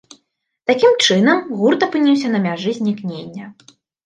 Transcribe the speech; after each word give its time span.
Такім 0.71 0.95
чынам, 1.07 1.37
гурт 1.59 1.85
апынуўся 1.89 2.33
на 2.33 2.39
мяжы 2.47 2.75
знікнення. 2.79 3.45